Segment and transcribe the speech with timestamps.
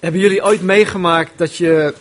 [0.00, 1.94] Hebben jullie ooit meegemaakt dat je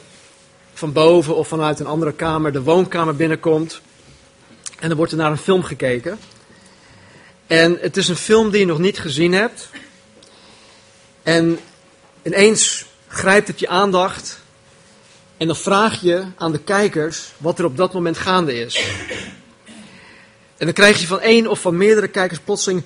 [0.73, 3.81] van boven of vanuit een andere kamer de woonkamer binnenkomt
[4.79, 6.19] en dan wordt er naar een film gekeken?
[7.47, 9.69] En het is een film die je nog niet gezien hebt.
[11.23, 11.59] En
[12.21, 14.39] ineens grijpt het je aandacht.
[15.37, 18.85] En dan vraag je aan de kijkers wat er op dat moment gaande is.
[20.57, 22.83] En dan krijg je van één of van meerdere kijkers plotseling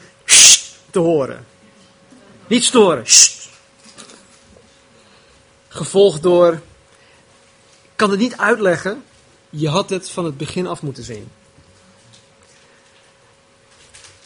[0.89, 1.45] te horen.
[2.47, 3.03] Niet storen.
[5.73, 6.53] Gevolgd door,
[7.81, 9.03] ik kan het niet uitleggen,
[9.49, 11.31] je had het van het begin af moeten zien.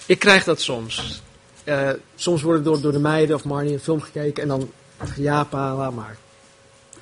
[0.06, 1.22] Ik krijg dat soms.
[1.66, 4.72] Uh, soms wordt door, door de meiden of Marnie een film gekeken en dan,
[5.16, 6.18] ja pa, laat maar.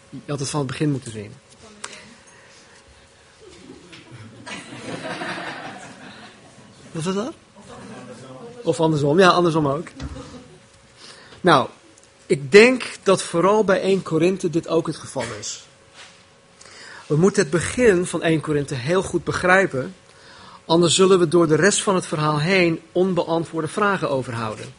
[0.10, 1.34] Je had het van het begin moeten zien.
[6.92, 7.34] Wat was dat?
[8.64, 9.88] Of andersom, ja, andersom ook.
[11.42, 11.70] Nou,
[12.26, 15.66] ik denk dat vooral bij 1 Korinthe dit ook het geval is.
[17.08, 19.96] We moeten het begin van 1 Korinthe heel goed begrijpen,
[20.66, 24.74] anders zullen we door de rest van het verhaal heen onbeantwoorde vragen overhouden.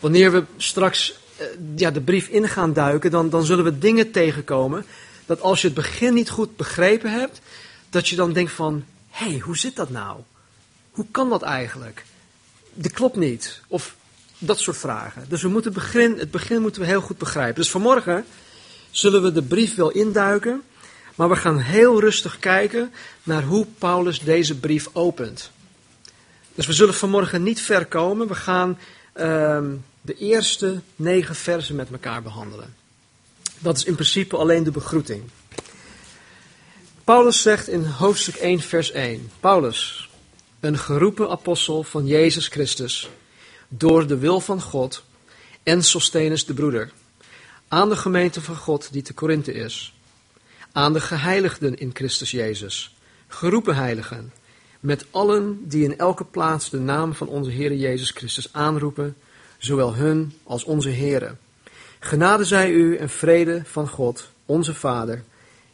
[0.00, 4.10] Wanneer we straks eh, ja, de brief in gaan duiken, dan, dan zullen we dingen
[4.10, 4.84] tegenkomen
[5.26, 7.40] dat als je het begin niet goed begrepen hebt,
[7.90, 10.20] dat je dan denkt van, hé, hey, hoe zit dat nou?
[10.90, 12.04] Hoe kan dat eigenlijk?
[12.72, 13.60] Dit klopt niet.
[13.68, 13.96] Of
[14.40, 15.24] dat soort vragen.
[15.28, 17.54] Dus we moeten begin, het begin moeten we heel goed begrijpen.
[17.54, 18.24] Dus vanmorgen
[18.90, 20.62] zullen we de brief wel induiken,
[21.14, 25.50] maar we gaan heel rustig kijken naar hoe Paulus deze brief opent.
[26.54, 28.28] Dus we zullen vanmorgen niet ver komen.
[28.28, 28.78] We gaan
[29.16, 29.58] uh,
[30.00, 32.74] de eerste negen versen met elkaar behandelen.
[33.58, 35.22] Dat is in principe alleen de begroeting.
[37.04, 40.10] Paulus zegt in hoofdstuk 1, vers 1: Paulus,
[40.60, 43.10] een geroepen apostel van Jezus Christus,
[43.72, 45.04] door de wil van God,
[45.62, 46.92] en Sostenus de broeder,
[47.68, 49.94] aan de gemeente van God die te Korinthe is,
[50.72, 52.96] aan de geheiligden in Christus Jezus,
[53.28, 54.32] geroepen heiligen,
[54.80, 59.16] met allen die in elke plaats de naam van onze Heer Jezus Christus aanroepen,
[59.58, 61.34] zowel hun als onze Heere.
[61.98, 65.24] Genade zij u en vrede van God, onze Vader,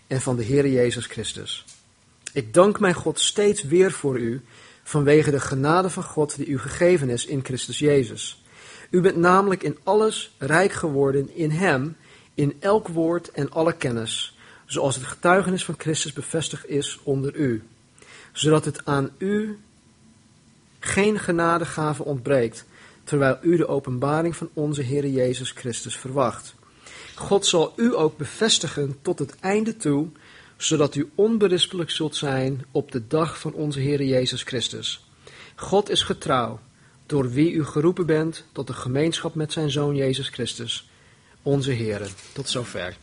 [0.06, 1.64] en van de Heer Jezus Christus.
[2.32, 4.42] Ik dank mijn God steeds weer voor u,
[4.86, 8.42] vanwege de genade van God die u gegeven is in Christus Jezus.
[8.90, 11.96] U bent namelijk in alles rijk geworden in Hem,
[12.34, 17.62] in elk woord en alle kennis, zoals het getuigenis van Christus bevestigd is onder u,
[18.32, 19.58] zodat het aan u
[20.78, 22.64] geen genadegave ontbreekt,
[23.04, 26.54] terwijl u de openbaring van onze Heer Jezus Christus verwacht.
[27.14, 30.08] God zal u ook bevestigen tot het einde toe,
[30.56, 35.06] zodat u onberispelijk zult zijn op de dag van onze Heer Jezus Christus.
[35.54, 36.60] God is getrouw,
[37.06, 40.88] door wie u geroepen bent tot de gemeenschap met zijn Zoon Jezus Christus,
[41.42, 42.10] onze Heer.
[42.32, 42.96] Tot zover.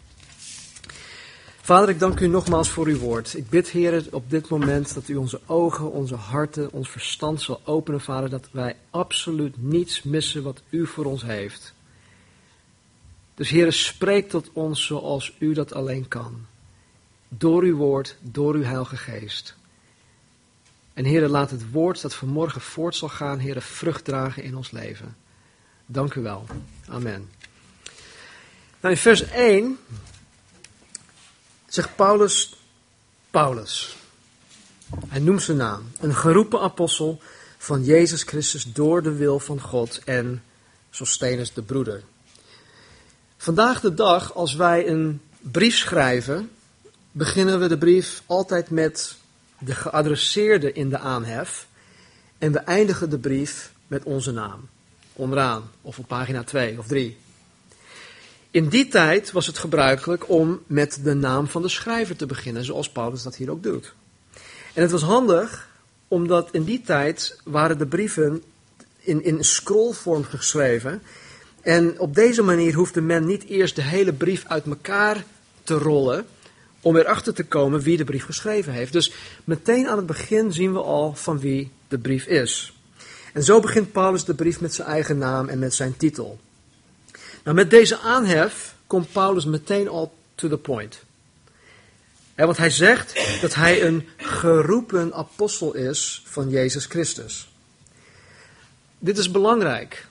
[1.62, 3.38] Vader, ik dank u nogmaals voor uw woord.
[3.38, 7.62] Ik bid, Heer, op dit moment dat u onze ogen, onze harten, ons verstand zal
[7.64, 11.74] openen, Vader, dat wij absoluut niets missen wat u voor ons heeft.
[13.36, 16.46] Dus, Heer, spreek tot ons zoals u dat alleen kan
[17.38, 19.56] door uw woord, door uw heilige geest.
[20.94, 24.72] En Heer, laat het woord dat vanmorgen voort zal gaan, Heer, vrucht dragen in ons
[24.72, 25.16] leven.
[25.86, 26.46] Dank u wel.
[26.88, 27.30] Amen.
[28.80, 29.80] Nou, in vers 1
[31.68, 32.56] zegt Paulus,
[33.30, 33.96] Paulus.
[35.08, 35.92] Hij noemt zijn naam.
[36.00, 37.22] Een geroepen apostel
[37.58, 40.44] van Jezus Christus door de wil van God en
[40.90, 42.04] Sostenus de broeder.
[43.38, 46.52] Vandaag de dag, als wij een brief schrijven,
[47.14, 49.16] beginnen we de brief altijd met
[49.60, 51.68] de geadresseerde in de aanhef.
[52.38, 54.70] En we eindigen de brief met onze naam.
[55.14, 57.18] Onderaan, of op pagina 2 of 3.
[58.52, 62.66] In die tijd was het gebruikelijk om met de naam van de schrijver te beginnen,
[62.66, 63.94] zoals Paulus dat hier ook doet.
[64.74, 65.70] En het was handig,
[66.08, 68.44] omdat in die tijd waren de brieven
[69.00, 71.02] in, in scrollvorm geschreven.
[71.62, 75.24] En op deze manier hoefde men niet eerst de hele brief uit elkaar
[75.64, 76.26] te rollen,
[76.84, 78.94] om erachter te komen wie de brief geschreven heeft.
[78.94, 79.14] Dus
[79.44, 82.74] meteen aan het begin zien we al van wie de brief is.
[83.34, 86.40] En zo begint Paulus de brief met zijn eigen naam en met zijn titel.
[87.44, 91.04] Nou, met deze aanhef komt Paulus meteen al to the point.
[92.36, 97.52] want hij zegt dat hij een geroepen apostel is van Jezus Christus.
[99.00, 100.08] Dit is belangrijk.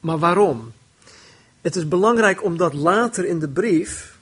[0.00, 0.72] Maar waarom?
[1.60, 4.13] Het is belangrijk omdat later in de brief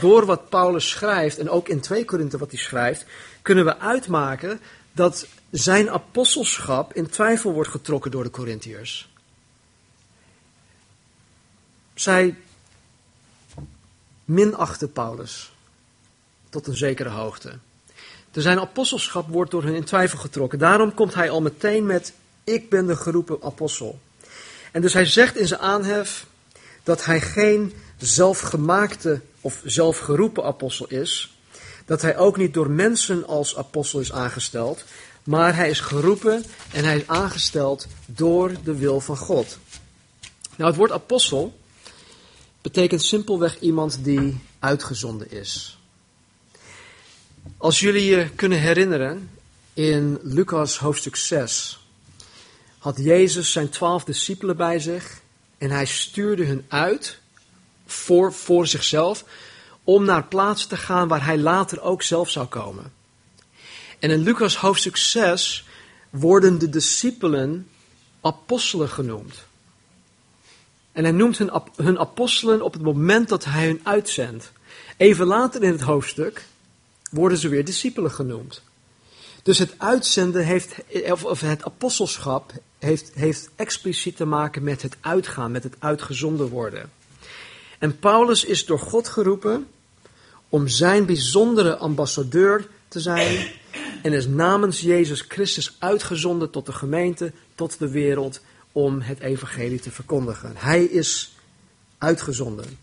[0.00, 3.04] door wat Paulus schrijft, en ook in 2 Korinthe wat hij schrijft,
[3.42, 4.60] kunnen we uitmaken
[4.92, 9.08] dat zijn apostelschap in twijfel wordt getrokken door de Corinthiërs.
[11.94, 12.36] Zij
[14.24, 15.52] minachtte Paulus
[16.50, 17.58] tot een zekere hoogte.
[18.30, 20.58] Dus zijn apostelschap wordt door hen in twijfel getrokken.
[20.58, 22.12] Daarom komt hij al meteen met:
[22.44, 23.98] Ik ben de geroepen apostel.
[24.72, 26.26] En dus hij zegt in zijn aanhef
[26.82, 31.36] dat hij geen zelfgemaakte of zelfgeroepen apostel is.
[31.84, 34.84] Dat hij ook niet door mensen als apostel is aangesteld.
[35.24, 39.58] Maar hij is geroepen en hij is aangesteld door de wil van God.
[40.56, 41.58] Nou, het woord apostel
[42.62, 45.78] betekent simpelweg iemand die uitgezonden is.
[47.56, 49.30] Als jullie je kunnen herinneren,
[49.74, 51.78] in Lucas hoofdstuk 6
[52.78, 55.20] had Jezus zijn twaalf discipelen bij zich
[55.58, 57.18] en hij stuurde hun uit
[57.86, 59.24] voor, voor zichzelf
[59.84, 62.92] om naar plaatsen te gaan waar hij later ook zelf zou komen.
[63.98, 65.66] En in Lucas hoofdstuk 6
[66.10, 67.68] worden de discipelen
[68.20, 69.44] apostelen genoemd.
[70.92, 74.52] En hij noemt hun, hun apostelen op het moment dat hij hun uitzendt.
[74.96, 76.44] Even later in het hoofdstuk
[77.10, 78.62] worden ze weer discipelen genoemd.
[79.42, 80.74] Dus het uitzenden heeft,
[81.22, 86.90] of het apostelschap heeft, heeft expliciet te maken met het uitgaan, met het uitgezonden worden.
[87.78, 89.66] En Paulus is door God geroepen
[90.48, 93.46] om zijn bijzondere ambassadeur te zijn
[94.02, 98.40] en is namens Jezus Christus uitgezonden tot de gemeente, tot de wereld,
[98.72, 100.52] om het evangelie te verkondigen.
[100.56, 101.36] Hij is
[101.98, 102.78] uitgezonden.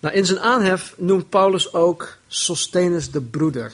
[0.00, 3.72] Nou, in zijn aanhef noemt Paulus ook Sostenus de broeder.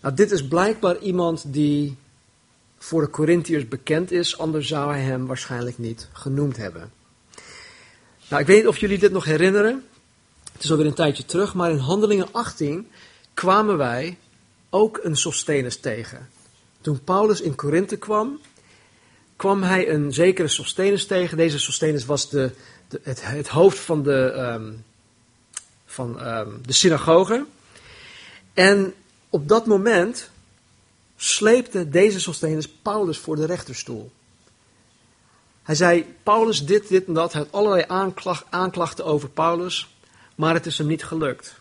[0.00, 1.96] Nou, dit is blijkbaar iemand die
[2.78, 6.92] voor de Corinthiërs bekend is, anders zou hij hem waarschijnlijk niet genoemd hebben.
[8.30, 9.84] Nou, ik weet niet of jullie dit nog herinneren.
[10.52, 12.90] Het is alweer een tijdje terug, maar in Handelingen 18
[13.34, 14.18] kwamen wij
[14.68, 16.28] ook een Sostenus tegen.
[16.80, 18.40] Toen Paulus in Korinthe kwam,
[19.36, 21.36] kwam hij een zekere Sostenus tegen.
[21.36, 22.50] Deze Sostenus was de,
[22.88, 24.84] de het, het, hoofd van de, um,
[25.86, 27.46] van, um, de synagoge.
[28.54, 28.94] En
[29.30, 30.30] op dat moment
[31.16, 34.10] sleepte deze Sostenus Paulus voor de rechterstoel.
[35.70, 37.32] Hij zei, Paulus dit, dit en dat.
[37.32, 37.84] Hij had allerlei
[38.50, 39.94] aanklachten over Paulus,
[40.34, 41.60] maar het is hem niet gelukt.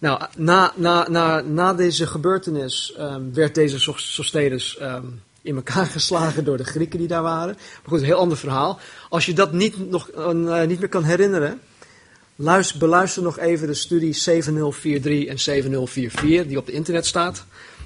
[0.00, 6.44] Nou, na, na, na, na deze gebeurtenis um, werd deze Sostenus um, in elkaar geslagen
[6.44, 7.54] door de Grieken die daar waren.
[7.54, 8.78] Maar goed, een heel ander verhaal.
[9.08, 11.60] Als je dat niet, nog, uh, niet meer kan herinneren,
[12.36, 17.44] luister, beluister nog even de studie 7043 en 7044 die op het internet staat.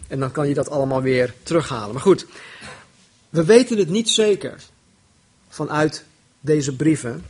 [0.08, 1.92] En dan kan je dat allemaal weer terughalen.
[1.92, 2.26] Maar goed,
[3.28, 4.56] we weten het niet zeker
[5.58, 6.04] vanuit
[6.40, 7.24] deze brieven.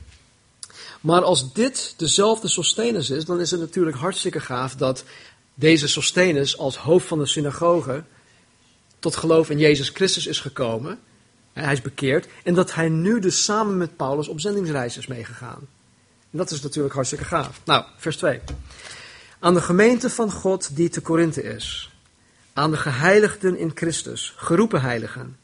[1.00, 5.04] Maar als dit dezelfde Sostenus is, dan is het natuurlijk hartstikke gaaf dat
[5.54, 8.02] deze Sostenus als hoofd van de synagoge
[8.98, 10.98] tot geloof in Jezus Christus is gekomen.
[11.52, 12.26] Hij is bekeerd.
[12.44, 15.60] En dat hij nu dus samen met Paulus op zendingsreis is meegegaan.
[16.30, 17.60] En dat is natuurlijk hartstikke gaaf.
[17.64, 18.40] Nou, vers 2.
[19.38, 21.90] Aan de gemeente van God die te Korinthe is.
[22.52, 25.36] Aan de geheiligden in Christus, geroepen heiligen.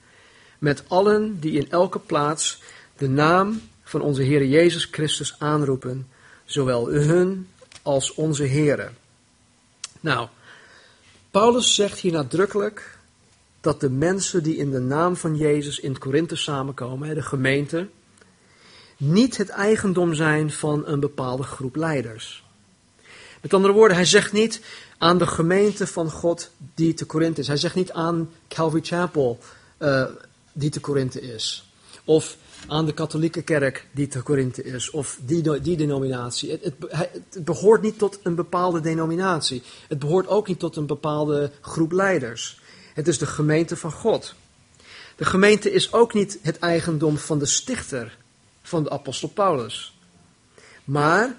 [0.64, 2.62] Met allen die in elke plaats
[2.96, 6.08] de naam van onze Heer Jezus Christus aanroepen.
[6.44, 7.48] Zowel hun
[7.82, 8.96] als onze Heren.
[10.00, 10.28] Nou,
[11.30, 12.98] Paulus zegt hier nadrukkelijk
[13.60, 17.88] dat de mensen die in de naam van Jezus in Korinthe samenkomen, de gemeente,
[18.96, 22.44] niet het eigendom zijn van een bepaalde groep leiders.
[23.40, 24.60] Met andere woorden, hij zegt niet
[24.98, 27.46] aan de gemeente van God die te Korinthe is.
[27.46, 29.38] Hij zegt niet aan Calvary Chapel
[29.78, 30.04] uh,
[30.54, 31.72] die te Korinthe is.
[32.04, 34.90] Of aan de katholieke kerk die te Korinthe is.
[34.90, 36.50] Of die, die denominatie.
[36.50, 39.62] Het, het, behoort niet tot een bepaalde denominatie.
[39.88, 42.60] Het behoort ook niet tot een bepaalde groep leiders.
[42.94, 44.34] Het is de gemeente van God.
[45.16, 48.18] De gemeente is ook niet het eigendom van de stichter
[48.62, 49.98] van de apostel Paulus.
[50.84, 51.36] Maar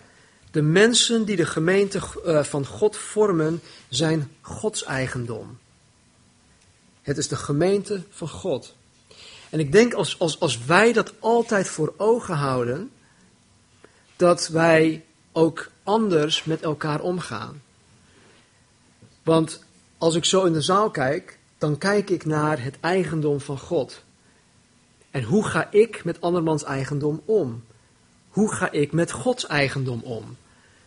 [0.52, 5.58] de mensen die de gemeente eh, van God vormen, zijn Gods eigendom.
[7.02, 8.76] Het is de gemeente van God.
[9.56, 12.92] En ik denk als, als, als wij dat altijd voor ogen houden,
[14.16, 17.62] dat wij ook anders met elkaar omgaan.
[19.24, 19.64] Want
[19.98, 24.04] als ik zo in de zaal kijk, dan kijk ik naar het eigendom van God.
[25.12, 27.64] En hoe ga ik met andermans eigendom om?
[28.30, 30.38] Hoe ga ik met Gods eigendom om?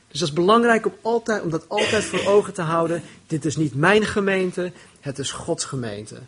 [0.09, 3.03] Dus dat is belangrijk om, altijd, om dat altijd voor ogen te houden.
[3.27, 6.21] Dit is niet mijn gemeente, het is Gods gemeente.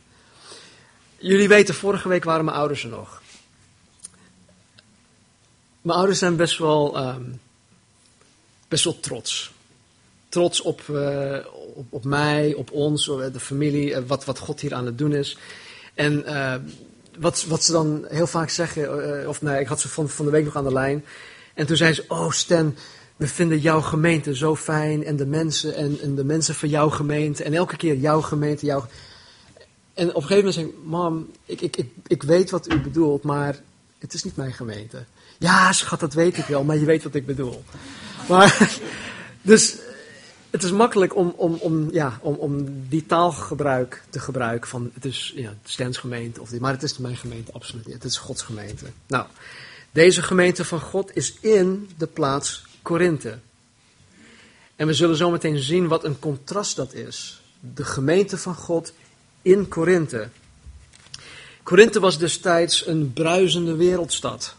[1.20, 3.22] Jullie weten, vorige week waren mijn ouders er nog.
[5.80, 7.40] Mijn ouders zijn best wel, um,
[8.68, 9.52] best wel trots
[10.30, 11.36] trots op, uh,
[11.74, 15.14] op, op, mij, op ons, de familie, uh, wat, wat God hier aan het doen
[15.14, 15.38] is.
[15.94, 16.54] En uh,
[17.18, 20.30] wat, wat ze dan heel vaak zeggen, of nee, ik had ze van, van de
[20.30, 21.04] week nog aan de lijn.
[21.54, 22.76] En toen zei ze, oh Stan,
[23.16, 26.90] we vinden jouw gemeente zo fijn en de mensen en, en de mensen van jouw
[26.90, 28.86] gemeente en elke keer jouw gemeente, jouw...
[30.00, 32.80] En op een gegeven moment zeg ik, mam, ik, ik, ik, ik weet wat u
[32.80, 33.60] bedoelt, maar
[33.98, 35.04] het is niet mijn gemeente.
[35.38, 37.64] Ja, schat, dat weet ik wel, maar je weet wat ik bedoel.
[38.28, 38.78] Maar,
[39.42, 39.76] dus
[40.50, 45.04] het is makkelijk om, om, om, ja, om, om die taalgebruik te gebruiken van het
[45.04, 47.94] is ja, Stens gemeente, of dit, maar het is mijn gemeente, absoluut niet.
[47.94, 48.84] Het is Gods gemeente.
[49.06, 49.26] Nou,
[49.90, 53.38] deze gemeente van God is in de plaats Korinthe.
[54.76, 57.42] En we zullen zo meteen zien wat een contrast dat is.
[57.74, 58.92] De gemeente van God
[59.42, 60.28] in Korinthe.
[61.62, 64.54] Korinthe was destijds een bruisende wereldstad.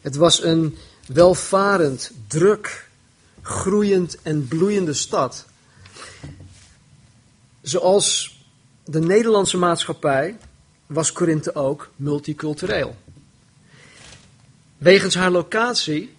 [0.00, 2.88] Het was een welvarend, druk,
[3.42, 5.46] groeiend en bloeiende stad.
[7.62, 8.38] Zoals
[8.84, 10.36] de Nederlandse maatschappij
[10.86, 12.96] was Korinthe ook multicultureel.
[14.78, 16.16] Wegens haar locatie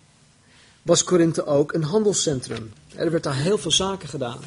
[0.81, 2.73] was Korinthe ook een handelscentrum.
[2.95, 4.39] Er werd daar heel veel zaken gedaan.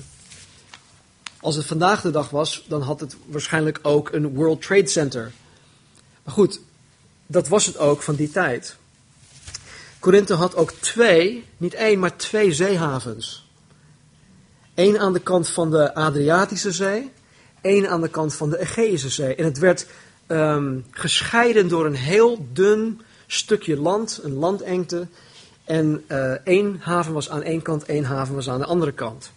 [1.40, 5.33] Als het vandaag de dag was, dan had het waarschijnlijk ook een World Trade Center.
[6.25, 6.61] Maar goed,
[7.26, 8.76] dat was het ook van die tijd.
[9.99, 13.47] Korinthe had ook twee, niet één, maar twee zeehavens.
[14.75, 17.11] Eén aan de kant van de Adriatische Zee,
[17.61, 19.35] één aan de kant van de Egeïsche Zee.
[19.35, 19.87] En het werd
[20.26, 25.07] um, gescheiden door een heel dun stukje land, een landengte.
[25.64, 29.30] En uh, één haven was aan één kant, één haven was aan de andere kant.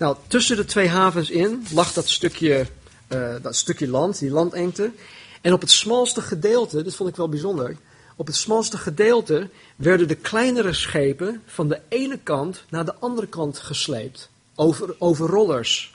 [0.00, 2.66] Nou, tussen de twee havens in lag dat stukje,
[3.08, 4.92] uh, dat stukje land, die landengte.
[5.40, 7.76] En op het smalste gedeelte, dit vond ik wel bijzonder,
[8.16, 13.26] op het smalste gedeelte werden de kleinere schepen van de ene kant naar de andere
[13.26, 14.30] kant gesleept.
[14.54, 15.94] Over, over rollers.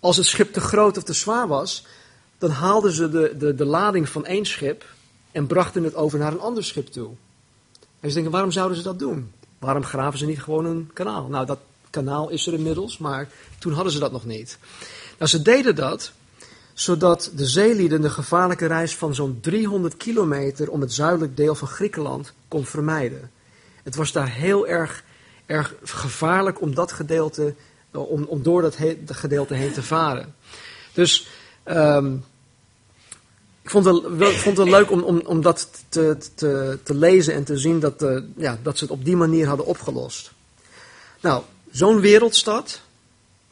[0.00, 1.86] Als het schip te groot of te zwaar was,
[2.38, 4.84] dan haalden ze de, de, de lading van één schip
[5.32, 7.10] en brachten het over naar een ander schip toe.
[8.00, 9.32] En ze denken, waarom zouden ze dat doen?
[9.58, 11.28] Waarom graven ze niet gewoon een kanaal?
[11.28, 11.58] Nou, dat
[11.90, 13.28] kanaal is er inmiddels, maar
[13.58, 14.58] toen hadden ze dat nog niet.
[15.18, 16.12] Nou, ze deden dat
[16.80, 21.68] zodat de zeelieden de gevaarlijke reis van zo'n 300 kilometer om het zuidelijk deel van
[21.68, 23.30] Griekenland kon vermijden.
[23.82, 25.04] Het was daar heel erg,
[25.46, 27.54] erg gevaarlijk om dat gedeelte,
[27.90, 30.34] om, om door dat gedeelte heen te varen.
[30.92, 31.28] Dus
[31.64, 32.24] um,
[33.62, 37.34] ik vond het, wel, vond het leuk om, om, om dat te, te, te lezen
[37.34, 40.32] en te zien dat, de, ja, dat ze het op die manier hadden opgelost.
[41.20, 42.80] Nou, zo'n wereldstad,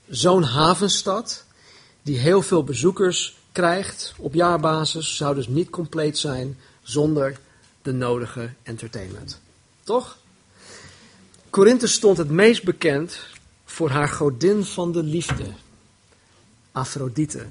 [0.08, 1.44] zo'n havenstad,
[2.02, 7.38] die heel veel bezoekers krijgt op jaarbasis, zou dus niet compleet zijn zonder
[7.82, 9.40] de nodige entertainment.
[9.84, 10.16] Toch?
[11.50, 13.18] Korinthe stond het meest bekend
[13.64, 15.44] voor haar godin van de liefde,
[16.72, 17.46] Afrodite.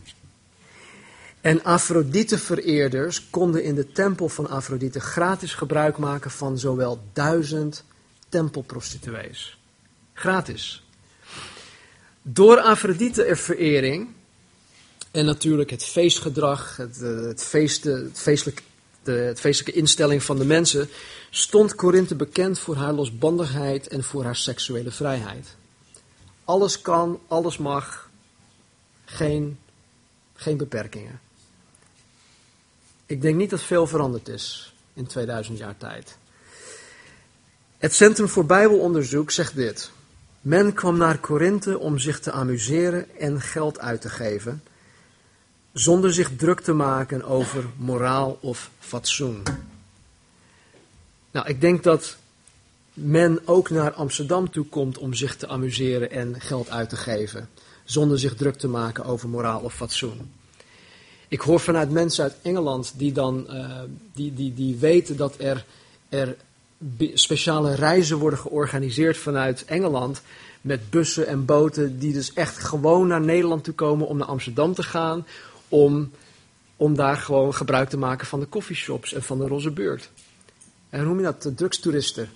[1.41, 7.83] En Afrodite-vereerders konden in de tempel van Afrodite gratis gebruik maken van zowel duizend
[8.29, 9.57] tempelprostituees.
[10.17, 10.83] Gratis.
[12.21, 14.07] Door Afrodite-verering
[15.11, 18.61] en natuurlijk het feestgedrag, het, eh, het, feest, het, feestelijk,
[19.03, 20.89] de, het feestelijke instelling van de mensen,
[21.29, 25.55] stond Korinthe bekend voor haar losbandigheid en voor haar seksuele vrijheid.
[26.43, 28.09] Alles kan, alles mag,
[29.05, 29.59] geen,
[30.35, 31.19] geen beperkingen.
[33.05, 36.17] Ik denk niet dat veel veranderd is in 2000 jaar tijd.
[37.77, 39.95] Het Centrum voor Bijbelonderzoek zegt dit.
[40.41, 44.61] Men kwam naar Korinthe om zich te amuseren en geld uit te geven
[45.79, 49.43] zonder zich druk te maken over moraal of fatsoen.
[51.31, 52.17] Nou, ik denk dat
[52.93, 57.49] men ook naar Amsterdam toe komt om zich te amuseren en geld uit te geven,
[57.83, 60.31] zonder zich druk te maken over moraal of fatsoen.
[61.27, 63.81] Ik hoor vanuit mensen uit Engeland die dan uh,
[64.13, 65.65] die, die, die weten dat er,
[66.09, 66.35] er
[67.13, 70.21] speciale reizen worden georganiseerd vanuit Engeland
[70.61, 74.73] met bussen en boten die dus echt gewoon naar Nederland toe komen om naar Amsterdam
[74.73, 75.25] te gaan,
[75.67, 76.11] om,
[76.75, 80.09] om daar gewoon gebruik te maken van de coffeeshops en van de roze beurt.
[80.89, 81.57] En hoe noem je dat?
[81.57, 82.29] Drugstoeristen.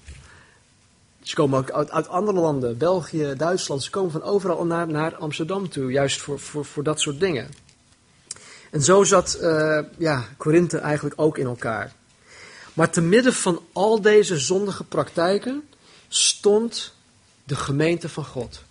[1.21, 5.15] Ze komen ook uit, uit, andere landen, België, Duitsland, ze komen van overal naar, naar
[5.15, 7.49] Amsterdam toe, juist voor, voor, voor dat soort dingen.
[8.71, 11.93] En zo zat uh, ja, Korinthe eigenlijk ook in elkaar.
[12.73, 15.69] Maar te midden van al deze zondige praktijken
[16.07, 16.93] stond
[17.43, 18.63] de gemeente van God.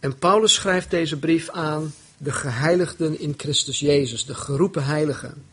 [0.00, 5.44] En Paulus schrijft deze brief aan de geheiligden in Christus Jezus, de geroepen heiligen.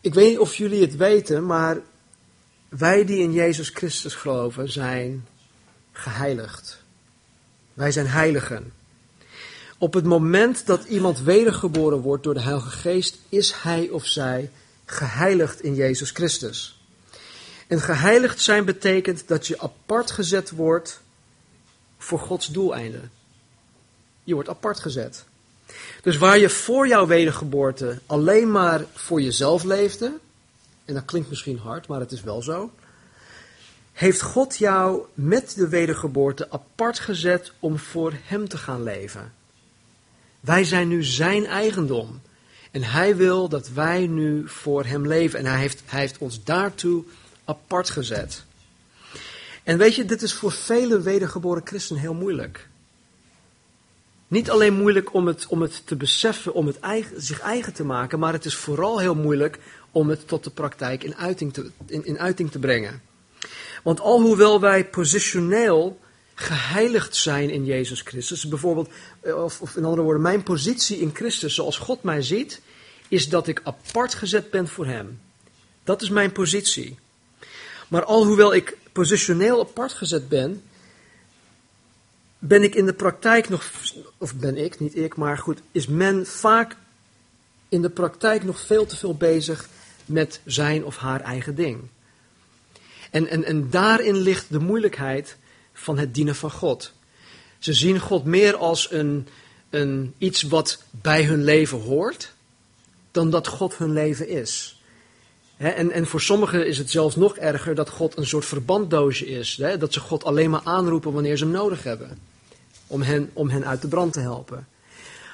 [0.00, 1.80] Ik weet niet of jullie het weten, maar
[2.68, 5.26] wij die in Jezus Christus geloven zijn
[5.92, 6.82] geheiligd.
[7.74, 8.72] Wij zijn heiligen.
[9.80, 14.50] Op het moment dat iemand wedergeboren wordt door de Heilige Geest, is hij of zij
[14.84, 16.80] geheiligd in Jezus Christus.
[17.66, 21.00] En geheiligd zijn betekent dat je apart gezet wordt
[21.98, 23.10] voor Gods doeleinden.
[24.24, 25.24] Je wordt apart gezet.
[26.02, 30.18] Dus waar je voor jouw wedergeboorte alleen maar voor jezelf leefde,
[30.84, 32.70] en dat klinkt misschien hard, maar het is wel zo,
[33.92, 39.38] heeft God jou met de wedergeboorte apart gezet om voor Hem te gaan leven.
[40.40, 42.20] Wij zijn nu Zijn eigendom.
[42.70, 45.38] En Hij wil dat wij nu voor Hem leven.
[45.38, 47.04] En Hij heeft, hij heeft ons daartoe
[47.44, 48.44] apart gezet.
[49.62, 52.68] En weet je, dit is voor vele wedergeboren christenen heel moeilijk.
[54.28, 57.84] Niet alleen moeilijk om het, om het te beseffen, om het eigen, zich eigen te
[57.84, 59.58] maken, maar het is vooral heel moeilijk
[59.90, 63.02] om het tot de praktijk in uiting te, in, in uiting te brengen.
[63.82, 65.98] Want alhoewel wij positioneel
[66.40, 68.88] geheiligd zijn in Jezus Christus, bijvoorbeeld,
[69.20, 72.60] eh, of, of in andere woorden, mijn positie in Christus zoals God mij ziet,
[73.08, 75.20] is dat ik apart gezet ben voor Hem.
[75.84, 76.98] Dat is mijn positie.
[77.88, 80.62] Maar alhoewel ik positioneel apart gezet ben,
[82.38, 83.70] ben ik in de praktijk nog,
[84.18, 86.76] of ben ik, niet ik, maar goed, is men vaak
[87.68, 89.68] in de praktijk nog veel te veel bezig
[90.04, 91.80] met zijn of haar eigen ding.
[93.10, 95.36] En, en, en daarin ligt de moeilijkheid
[95.72, 96.92] van het dienen van God.
[97.58, 99.28] Ze zien God meer als een,
[99.70, 102.32] een, iets wat bij hun leven hoort,
[103.10, 104.80] dan dat God hun leven is
[105.60, 109.54] en, en voor sommigen is het zelfs nog erger dat God een soort verbanddoosje is.
[109.78, 112.18] dat ze God alleen maar aanroepen wanneer ze hem nodig hebben.
[112.86, 114.68] Om hen, om hen uit de brand te helpen.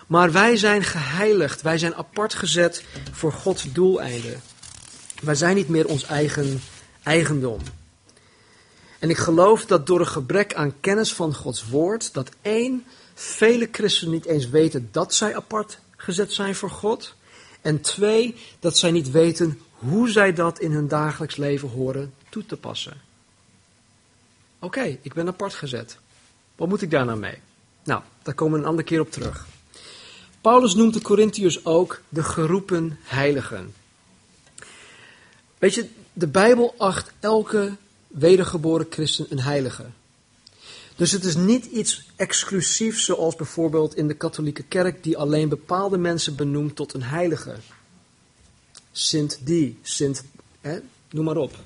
[0.06, 1.62] Maar wij zijn geheiligd.
[1.62, 4.40] Wij zijn apart gezet voor Gods doeleinden.
[5.22, 6.60] Wij zijn niet meer ons eigen
[7.02, 7.60] eigendom.
[9.06, 12.84] En ik geloof dat door een gebrek aan kennis van Gods woord, dat één,
[13.14, 17.14] vele christenen niet eens weten dat zij apart gezet zijn voor God.
[17.60, 22.46] En twee, dat zij niet weten hoe zij dat in hun dagelijks leven horen toe
[22.46, 23.00] te passen.
[24.58, 25.98] Oké, ik ben apart gezet.
[26.56, 27.38] Wat moet ik daar nou mee?
[27.84, 29.46] Nou, daar komen we een andere keer op terug.
[30.40, 33.74] Paulus noemt de Corinthiërs ook de geroepen heiligen.
[35.58, 37.76] Weet je, de Bijbel acht elke
[38.18, 39.84] wedergeboren christen een heilige.
[40.96, 45.98] Dus het is niet iets exclusiefs zoals bijvoorbeeld in de katholieke kerk die alleen bepaalde
[45.98, 47.54] mensen benoemt tot een heilige.
[48.92, 50.24] Sint die, Sint,
[50.60, 50.78] hè,
[51.10, 51.58] noem maar op.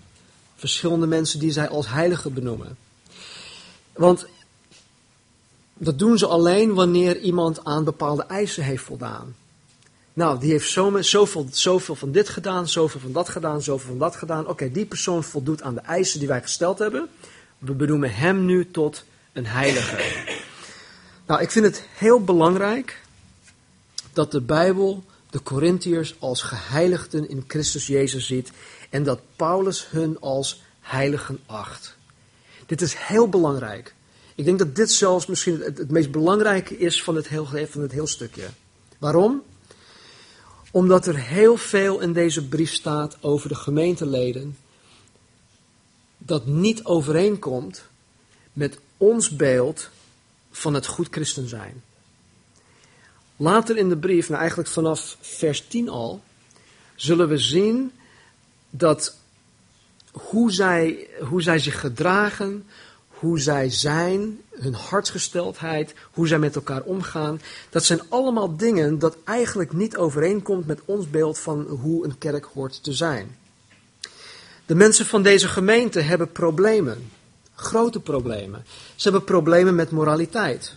[0.56, 2.76] Verschillende mensen die zij als heilige benoemen.
[3.92, 4.26] Want
[5.74, 9.34] dat doen ze alleen wanneer iemand aan bepaalde eisen heeft voldaan.
[10.12, 14.16] Nou, die heeft zoveel, zoveel van dit gedaan, zoveel van dat gedaan, zoveel van dat
[14.16, 14.48] gedaan.
[14.48, 17.08] Oké, die persoon voldoet aan de eisen die wij gesteld hebben.
[17.58, 19.96] We benoemen hem nu tot een heilige.
[21.26, 23.00] Nou, ik vind het heel belangrijk
[24.12, 28.50] dat de Bijbel de Corinthiërs als geheiligden in Christus Jezus ziet
[28.90, 31.96] en dat Paulus hun als heiligen acht.
[32.66, 33.94] Dit is heel belangrijk.
[34.34, 37.92] Ik denk dat dit zelfs misschien het, meest belangrijke is van het, heel, van het
[37.92, 38.48] heel stukje.
[38.98, 39.42] Waarom?
[40.70, 44.56] Omdat er heel veel in deze brief staat over de gemeenteleden
[46.18, 47.84] dat niet overeenkomt
[48.52, 49.90] met ons beeld
[50.50, 51.82] van het goed christen zijn.
[53.36, 56.22] Later in de brief, nou eigenlijk vanaf vers 10 al,
[56.94, 57.92] zullen we zien
[58.70, 59.16] dat
[60.12, 62.66] hoe zij, hoe zij zich gedragen,
[63.20, 69.16] hoe zij zijn, hun hartsgesteldheid, hoe zij met elkaar omgaan, dat zijn allemaal dingen dat
[69.24, 73.36] eigenlijk niet overeenkomt met ons beeld van hoe een kerk hoort te zijn.
[74.66, 77.10] De mensen van deze gemeente hebben problemen,
[77.54, 78.64] grote problemen.
[78.94, 80.76] Ze hebben problemen met moraliteit.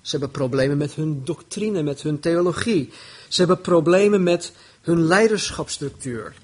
[0.00, 2.92] Ze hebben problemen met hun doctrine, met hun theologie.
[3.28, 6.34] Ze hebben problemen met hun leiderschapsstructuur.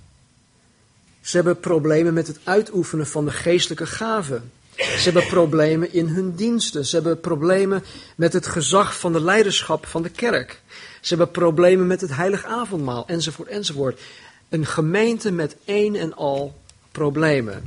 [1.20, 4.50] Ze hebben problemen met het uitoefenen van de geestelijke gaven.
[4.76, 6.86] Ze hebben problemen in hun diensten.
[6.86, 7.84] Ze hebben problemen
[8.16, 10.62] met het gezag van de leiderschap van de kerk.
[11.00, 14.00] Ze hebben problemen met het heilig avondmaal, enzovoort, enzovoort.
[14.48, 16.60] Een gemeente met één en al
[16.92, 17.64] problemen.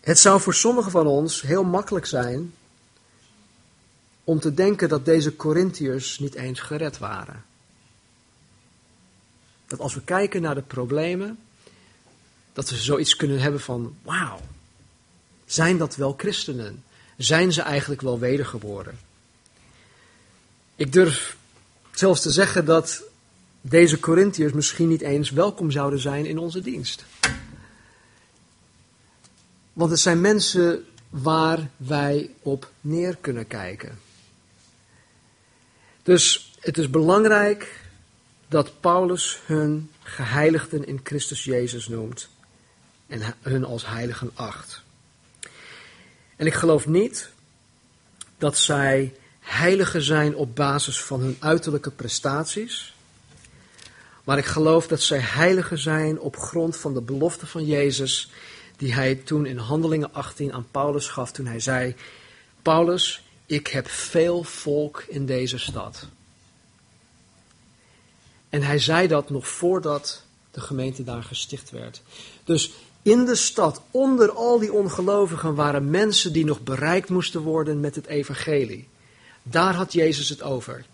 [0.00, 2.54] Het zou voor sommigen van ons heel makkelijk zijn
[4.24, 7.44] om te denken dat deze Corinthiërs niet eens gered waren.
[9.66, 11.38] Dat als we kijken naar de problemen,
[12.54, 14.40] dat we zoiets kunnen hebben van, wauw,
[15.46, 16.84] zijn dat wel christenen?
[17.16, 18.98] Zijn ze eigenlijk wel wedergeboren?
[20.76, 21.36] Ik durf
[21.92, 23.02] zelfs te zeggen dat
[23.60, 27.04] deze Corinthiërs misschien niet eens welkom zouden zijn in onze dienst.
[29.72, 33.98] Want het zijn mensen waar wij op neer kunnen kijken.
[36.02, 37.80] Dus het is belangrijk
[38.48, 42.28] dat Paulus hun geheiligden in Christus Jezus noemt
[43.06, 44.82] en hun als heiligen acht.
[46.36, 47.30] En ik geloof niet
[48.38, 52.94] dat zij heiligen zijn op basis van hun uiterlijke prestaties,
[54.24, 58.30] maar ik geloof dat zij heiligen zijn op grond van de belofte van Jezus
[58.76, 61.94] die hij toen in Handelingen 18 aan Paulus gaf toen hij zei,
[62.62, 66.06] Paulus, ik heb veel volk in deze stad.
[68.48, 72.02] En hij zei dat nog voordat de gemeente daar gesticht werd.
[72.44, 72.72] Dus
[73.04, 77.94] in de stad, onder al die ongelovigen, waren mensen die nog bereikt moesten worden met
[77.94, 78.88] het evangelie.
[79.42, 80.84] Daar had Jezus het over.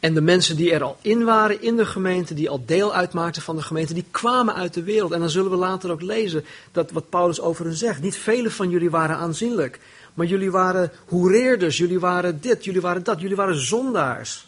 [0.00, 3.42] En de mensen die er al in waren in de gemeente, die al deel uitmaakten
[3.42, 5.12] van de gemeente, die kwamen uit de wereld.
[5.12, 8.02] En dan zullen we later ook lezen dat wat Paulus over hen zegt.
[8.02, 9.80] Niet vele van jullie waren aanzienlijk,
[10.14, 14.46] maar jullie waren hoereerders, jullie waren dit, jullie waren dat, jullie waren zondaars.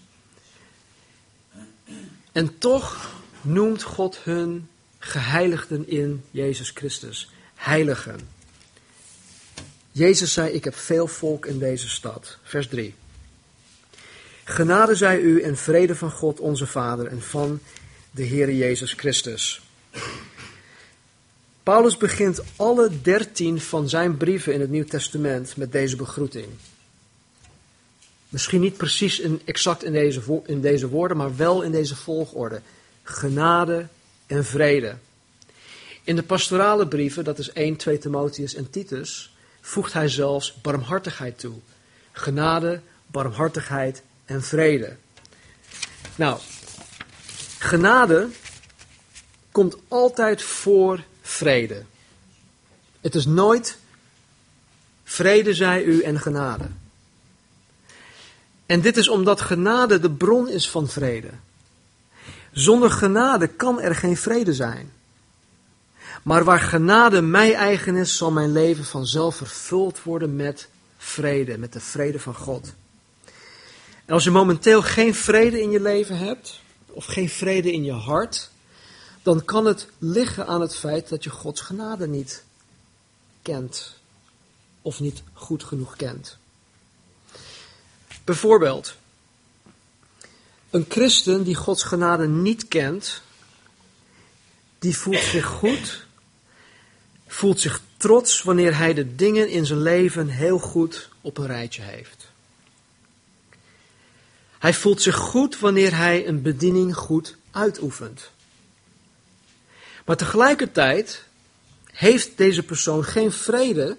[2.32, 4.68] En toch noemt God hun
[5.06, 7.30] geheiligden in Jezus Christus.
[7.54, 8.20] Heiligen.
[9.92, 12.38] Jezus zei, ik heb veel volk in deze stad.
[12.42, 12.94] Vers 3.
[14.44, 17.60] Genade zij u en vrede van God onze Vader en van
[18.10, 19.60] de Heere Jezus Christus.
[21.62, 26.46] Paulus begint alle dertien van zijn brieven in het Nieuw Testament met deze begroeting.
[28.28, 32.60] Misschien niet precies in, exact in deze, in deze woorden, maar wel in deze volgorde.
[33.02, 33.86] Genade
[34.26, 34.96] en vrede.
[36.02, 41.38] In de pastorale brieven, dat is 1, 2 Timotheus en Titus, voegt hij zelfs barmhartigheid
[41.38, 41.54] toe.
[42.12, 44.96] Genade, barmhartigheid en vrede.
[46.16, 46.40] Nou,
[47.58, 48.28] genade
[49.50, 51.84] komt altijd voor vrede.
[53.00, 53.78] Het is nooit
[55.04, 56.68] vrede zij u en genade.
[58.66, 61.30] En dit is omdat genade de bron is van vrede.
[62.56, 64.92] Zonder genade kan er geen vrede zijn.
[66.22, 71.72] Maar waar genade mij eigen is, zal mijn leven vanzelf vervuld worden met vrede, met
[71.72, 72.72] de vrede van God.
[74.04, 77.92] En als je momenteel geen vrede in je leven hebt, of geen vrede in je
[77.92, 78.50] hart,
[79.22, 82.44] dan kan het liggen aan het feit dat je Gods genade niet
[83.42, 83.96] kent,
[84.82, 86.38] of niet goed genoeg kent.
[88.24, 88.96] Bijvoorbeeld,
[90.76, 93.22] een christen die Gods genade niet kent,
[94.78, 96.06] die voelt zich goed,
[97.26, 101.82] voelt zich trots wanneer hij de dingen in zijn leven heel goed op een rijtje
[101.82, 102.30] heeft.
[104.58, 108.30] Hij voelt zich goed wanneer hij een bediening goed uitoefent.
[110.04, 111.24] Maar tegelijkertijd
[111.84, 113.96] heeft deze persoon geen vrede,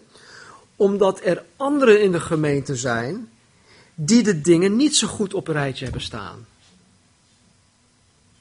[0.76, 3.30] omdat er anderen in de gemeente zijn
[3.96, 6.46] die de dingen niet zo goed op een rijtje hebben staan.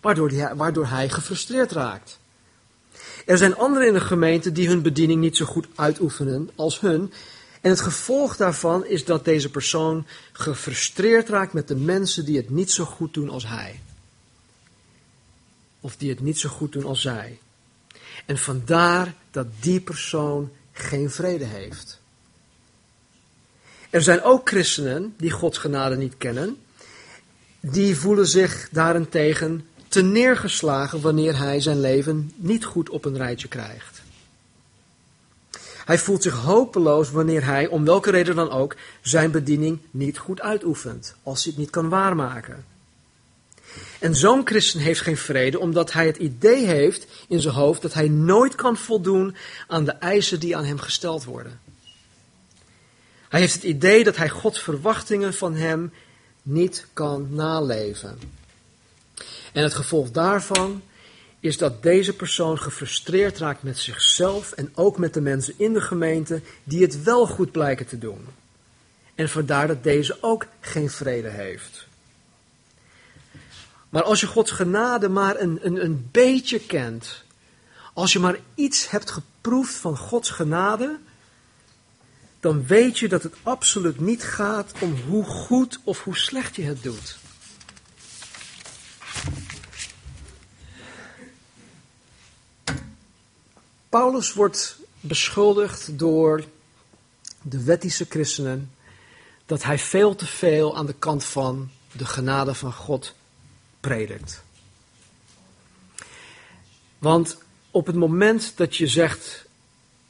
[0.06, 2.18] Waardoor hij, waardoor hij gefrustreerd raakt.
[3.24, 7.12] Er zijn anderen in de gemeente die hun bediening niet zo goed uitoefenen als hun.
[7.60, 12.50] En het gevolg daarvan is dat deze persoon gefrustreerd raakt met de mensen die het
[12.50, 13.80] niet zo goed doen als hij.
[15.80, 17.38] Of die het niet zo goed doen als zij.
[18.26, 22.00] En vandaar dat die persoon geen vrede heeft.
[23.90, 26.56] Er zijn ook christenen die Gods genade niet kennen.
[27.60, 29.66] Die voelen zich daarentegen
[29.96, 34.02] te neergeslagen wanneer hij zijn leven niet goed op een rijtje krijgt.
[35.84, 40.40] Hij voelt zich hopeloos wanneer hij, om welke reden dan ook, zijn bediening niet goed
[40.40, 42.64] uitoefent, als hij het niet kan waarmaken.
[43.98, 47.94] En zo'n christen heeft geen vrede omdat hij het idee heeft in zijn hoofd dat
[47.94, 51.60] hij nooit kan voldoen aan de eisen die aan hem gesteld worden.
[53.28, 55.92] Hij heeft het idee dat hij Gods verwachtingen van hem
[56.42, 58.44] niet kan naleven.
[59.56, 60.82] En het gevolg daarvan
[61.40, 65.80] is dat deze persoon gefrustreerd raakt met zichzelf en ook met de mensen in de
[65.80, 68.26] gemeente die het wel goed blijken te doen.
[69.14, 71.86] En vandaar dat deze ook geen vrede heeft.
[73.88, 77.24] Maar als je Gods genade maar een, een, een beetje kent,
[77.94, 80.98] als je maar iets hebt geproefd van Gods genade,
[82.40, 86.62] dan weet je dat het absoluut niet gaat om hoe goed of hoe slecht je
[86.62, 87.24] het doet.
[93.96, 96.44] Paulus wordt beschuldigd door
[97.42, 98.70] de wettische christenen
[99.46, 103.14] dat hij veel te veel aan de kant van de genade van God
[103.80, 104.42] predikt.
[106.98, 107.38] Want
[107.70, 109.46] op het moment dat je zegt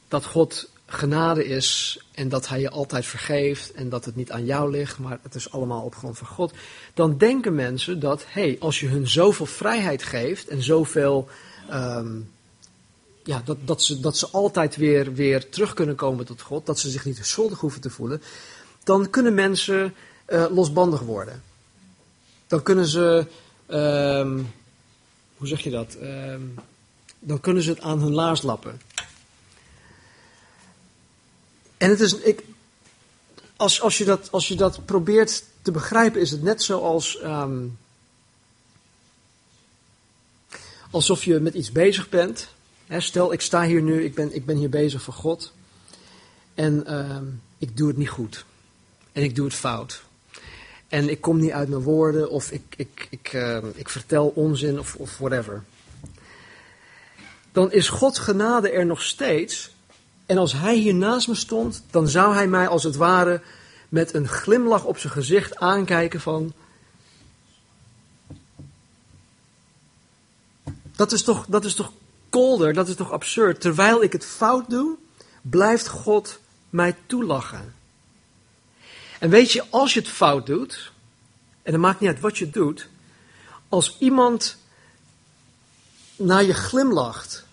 [0.07, 4.45] dat God genade is en dat hij je altijd vergeeft en dat het niet aan
[4.45, 6.53] jou ligt, maar het is allemaal op grond van God,
[6.93, 11.29] dan denken mensen dat, hé, hey, als je hun zoveel vrijheid geeft en zoveel,
[11.71, 12.35] um,
[13.27, 16.79] ja, dat, dat, ze, dat ze altijd weer, weer terug kunnen komen tot God, dat
[16.79, 18.21] ze zich niet schuldig hoeven te voelen,
[18.83, 19.93] dan kunnen mensen
[20.27, 21.43] uh, losbandig worden.
[22.47, 23.27] Dan kunnen ze,
[23.69, 24.51] um,
[25.37, 26.55] hoe zeg je dat, um,
[27.19, 28.81] dan kunnen ze het aan hun laars lappen.
[31.77, 32.43] En het is, ik,
[33.55, 37.19] als, als, je dat, als je dat probeert te begrijpen, is het net zoals.
[37.23, 37.77] Um,
[40.91, 42.55] alsof je met iets bezig bent.
[42.87, 45.53] Stel, ik sta hier nu, ik ben, ik ben hier bezig voor God.
[46.53, 48.45] En um, ik doe het niet goed.
[49.11, 50.03] En ik doe het fout.
[50.87, 54.79] En ik kom niet uit mijn woorden, of ik, ik, ik, uh, ik vertel onzin,
[54.79, 55.63] of, of whatever.
[57.51, 59.71] Dan is Gods genade er nog steeds
[60.27, 63.41] en als hij hier naast me stond, dan zou hij mij als het ware
[63.89, 66.53] met een glimlach op zijn gezicht aankijken van...
[70.95, 71.91] Dat is toch, dat is toch
[72.29, 73.61] kolder, dat is toch absurd.
[73.61, 74.97] Terwijl ik het fout doe,
[75.41, 77.75] blijft God mij toelachen.
[79.19, 80.91] En weet je, als je het fout doet,
[81.63, 82.87] en het maakt niet uit wat je doet,
[83.69, 84.57] als iemand
[86.15, 87.45] naar je glimlacht,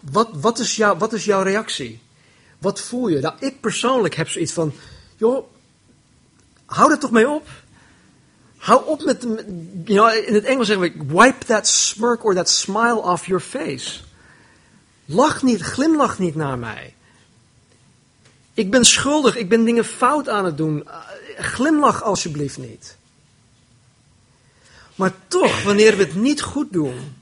[0.00, 2.00] wat, wat, is wat is jouw reactie?
[2.58, 3.20] Wat voel je?
[3.20, 4.72] Nou, ik persoonlijk heb zoiets van,
[5.16, 5.46] joh,
[6.64, 7.48] hou er toch mee op.
[8.66, 9.22] Hou op met,
[9.84, 13.42] you know, in het Engels zeggen we, wipe that smirk or that smile off your
[13.42, 14.00] face.
[15.04, 16.94] Lach niet, glimlach niet naar mij.
[18.54, 20.88] Ik ben schuldig, ik ben dingen fout aan het doen.
[21.36, 22.96] Glimlach alsjeblieft niet.
[24.94, 27.16] Maar toch, wanneer we het niet goed doen,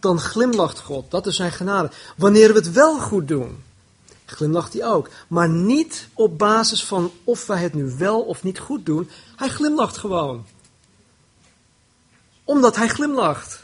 [0.00, 1.10] dan glimlacht God.
[1.10, 1.90] Dat is zijn genade.
[2.16, 3.62] Wanneer we het wel goed doen,
[4.24, 5.08] glimlacht hij ook.
[5.28, 9.10] Maar niet op basis van of wij het nu wel of niet goed doen.
[9.36, 10.44] Hij glimlacht gewoon.
[12.48, 13.62] Omdat hij glimlacht.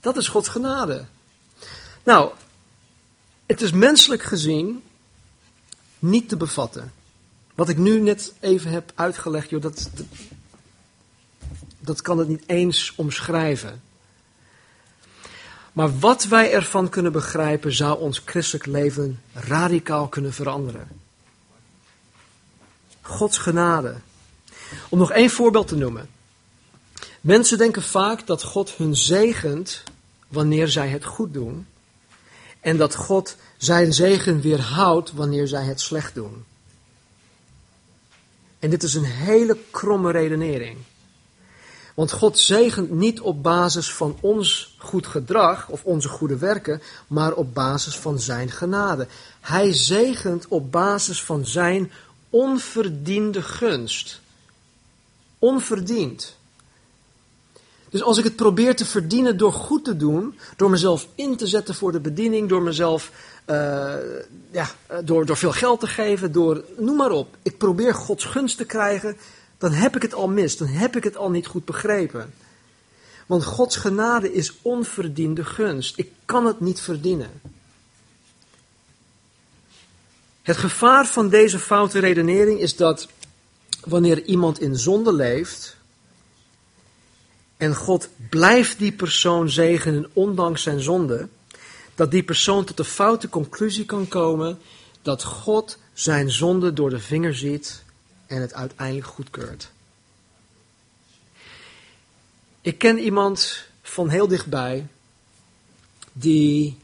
[0.00, 1.04] Dat is Gods genade.
[2.02, 2.32] Nou,
[3.46, 4.82] het is menselijk gezien
[5.98, 6.92] niet te bevatten.
[7.54, 10.06] Wat ik nu net even heb uitgelegd, joh, dat, dat,
[11.78, 13.82] dat kan het niet eens omschrijven.
[15.72, 20.88] Maar wat wij ervan kunnen begrijpen, zou ons christelijk leven radicaal kunnen veranderen.
[23.00, 23.96] Gods genade.
[24.88, 26.13] Om nog één voorbeeld te noemen.
[27.24, 29.82] Mensen denken vaak dat God hun zegent
[30.28, 31.66] wanneer zij het goed doen.
[32.60, 36.44] En dat God zijn zegen weerhoudt wanneer zij het slecht doen.
[38.58, 40.78] En dit is een hele kromme redenering.
[41.94, 47.32] Want God zegent niet op basis van ons goed gedrag of onze goede werken, maar
[47.32, 49.06] op basis van Zijn genade.
[49.40, 51.92] Hij zegent op basis van Zijn
[52.30, 54.20] onverdiende gunst.
[55.38, 56.36] Onverdiend.
[57.94, 61.46] Dus als ik het probeer te verdienen door goed te doen, door mezelf in te
[61.46, 63.10] zetten voor de bediening, door mezelf,
[63.46, 63.94] uh,
[64.50, 64.70] ja,
[65.04, 67.36] door, door veel geld te geven, door, noem maar op.
[67.42, 69.16] Ik probeer Gods gunst te krijgen,
[69.58, 72.34] dan heb ik het al mis, dan heb ik het al niet goed begrepen.
[73.26, 75.98] Want Gods genade is onverdiende gunst.
[75.98, 77.30] Ik kan het niet verdienen.
[80.42, 83.08] Het gevaar van deze foute redenering is dat
[83.84, 85.76] wanneer iemand in zonde leeft
[87.56, 91.28] en God blijft die persoon zegenen ondanks zijn zonde,
[91.94, 94.58] dat die persoon tot de foute conclusie kan komen
[95.02, 97.82] dat God zijn zonde door de vinger ziet
[98.26, 99.70] en het uiteindelijk goedkeurt.
[102.60, 104.86] Ik ken iemand van heel dichtbij
[106.12, 106.78] die,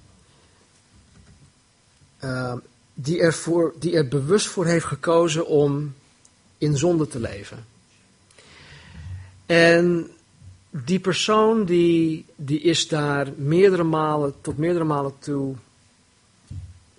[2.21, 2.55] uh,
[2.95, 5.95] die, er voor, die er bewust voor heeft gekozen om
[6.59, 7.67] in zonde te leven.
[9.47, 10.11] En
[10.71, 15.55] die persoon die, die is daar meerdere malen, tot meerdere malen toe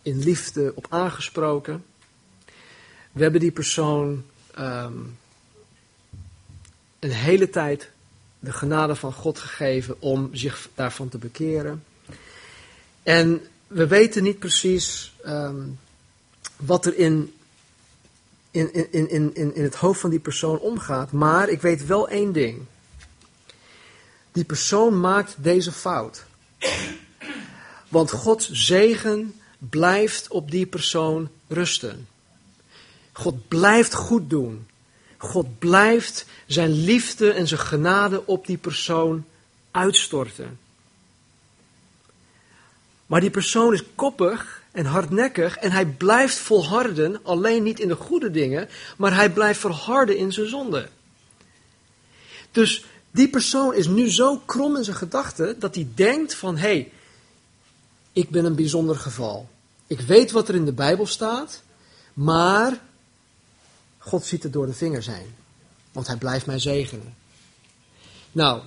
[0.01, 1.83] in liefde op aangesproken.
[3.11, 4.23] We hebben die persoon
[4.59, 5.17] um,
[6.99, 7.91] een hele tijd
[8.39, 11.83] de genade van God gegeven om zich daarvan te bekeren.
[13.03, 15.79] En we weten niet precies um,
[16.55, 17.33] wat er in,
[18.51, 22.31] in, in, in, in het hoofd van die persoon omgaat, maar ik weet wel één
[22.31, 22.61] ding.
[24.31, 26.25] Die persoon maakt deze fout.
[27.87, 32.07] Want Gods zegen blijft op die persoon rusten.
[33.11, 34.67] God blijft goed doen.
[35.17, 39.25] God blijft zijn liefde en zijn genade op die persoon
[39.71, 40.59] uitstorten.
[43.05, 47.95] Maar die persoon is koppig en hardnekkig en hij blijft volharden, alleen niet in de
[47.95, 50.89] goede dingen, maar hij blijft verharden in zijn zonde.
[52.51, 56.61] Dus die persoon is nu zo krom in zijn gedachten dat hij denkt van, hé,
[56.61, 56.91] hey,
[58.13, 59.49] ik ben een bijzonder geval.
[59.87, 61.61] Ik weet wat er in de Bijbel staat,
[62.13, 62.79] maar
[63.97, 65.33] God ziet het door de vingers heen.
[65.91, 67.15] Want hij blijft mij zegenen.
[68.31, 68.61] Nou,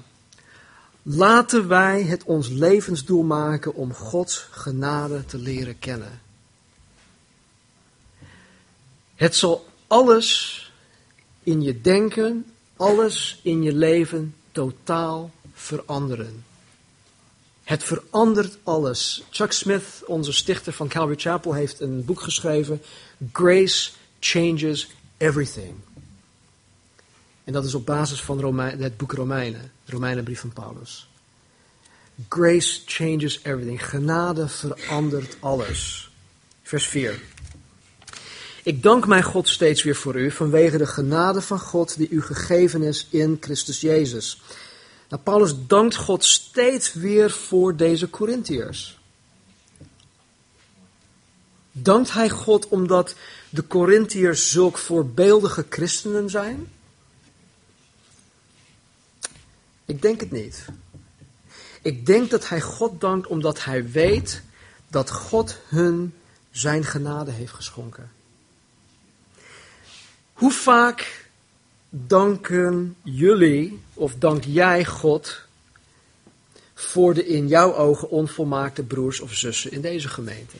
[1.02, 6.20] laten wij het ons levensdoel maken om Gods genade te leren kennen.
[9.14, 10.60] Het zal alles
[11.42, 16.44] in je denken, alles in je leven totaal veranderen.
[17.62, 19.22] Het verandert alles.
[19.30, 22.82] Chuck Smith, onze stichter van Calvary Chapel, heeft een boek geschreven.
[23.32, 25.74] Grace changes everything.
[27.44, 31.08] En dat is op basis van het boek Romeinen, de Romeinenbrief van Paulus.
[32.28, 33.88] Grace changes everything.
[33.88, 36.10] Genade verandert alles.
[36.62, 37.20] Vers 4.
[38.64, 42.22] Ik dank mijn God steeds weer voor u vanwege de genade van God die u
[42.22, 44.42] gegeven is in Christus Jezus.
[45.08, 48.98] Nou, Paulus dankt God steeds weer voor deze Corinthiërs.
[51.72, 53.14] Dankt hij God omdat
[53.50, 56.72] de Corinthiërs zulk voorbeeldige christenen zijn?
[59.84, 60.64] Ik denk het niet.
[61.82, 64.42] Ik denk dat hij God dankt omdat hij weet
[64.88, 66.14] dat God hun
[66.50, 68.10] zijn genade heeft geschonken.
[70.34, 71.28] Hoe vaak
[71.90, 75.40] danken jullie of dank jij God
[76.74, 80.56] voor de in jouw ogen onvolmaakte broers of zussen in deze gemeente?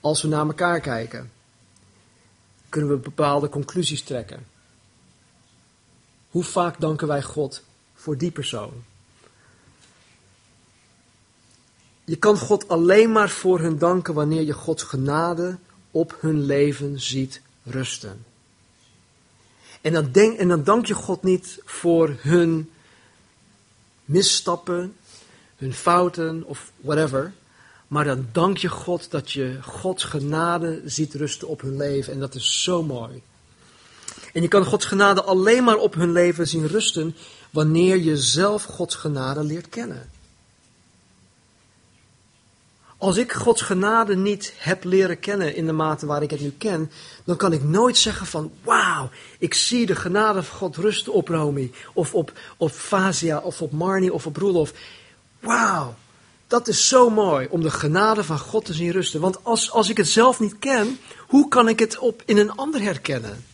[0.00, 1.30] Als we naar elkaar kijken,
[2.68, 4.46] kunnen we bepaalde conclusies trekken.
[6.30, 7.62] Hoe vaak danken wij God
[7.94, 8.84] voor die persoon?
[12.04, 15.58] Je kan God alleen maar voor hun danken wanneer je Gods genade
[15.90, 18.24] op hun leven ziet rusten.
[19.80, 22.70] En dan, denk, en dan dank je God niet voor hun
[24.04, 24.96] misstappen,
[25.56, 27.32] hun fouten of whatever.
[27.88, 32.12] Maar dan dank je God dat je Gods genade ziet rusten op hun leven.
[32.12, 33.22] En dat is zo mooi.
[34.32, 37.16] En je kan Gods genade alleen maar op hun leven zien rusten
[37.50, 40.10] wanneer je zelf Gods genade leert kennen.
[42.98, 46.54] Als ik Gods genade niet heb leren kennen in de mate waar ik het nu
[46.58, 46.90] ken,
[47.24, 51.28] dan kan ik nooit zeggen van, wauw, ik zie de genade van God rusten op
[51.28, 54.72] Romy, of op, op Fazia, of op Marnie, of op Roelof.
[55.40, 55.94] Wauw,
[56.46, 59.20] dat is zo mooi om de genade van God te zien rusten.
[59.20, 62.52] Want als, als ik het zelf niet ken, hoe kan ik het op, in een
[62.52, 63.44] ander herkennen?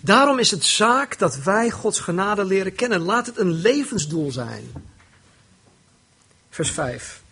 [0.00, 3.00] Daarom is het zaak dat wij Gods genade leren kennen.
[3.00, 4.72] Laat het een levensdoel zijn.
[6.50, 7.22] Vers 5.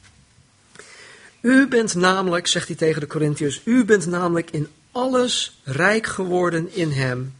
[1.42, 6.74] U bent namelijk, zegt hij tegen de Corinthiërs, u bent namelijk in alles rijk geworden
[6.74, 7.34] in hem,